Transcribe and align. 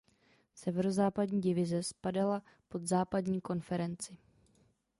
Severozápadní 0.53 1.41
divize 1.41 1.83
spadala 1.83 2.41
pod 2.69 2.83
Západní 2.83 3.41
konferenci. 3.41 4.17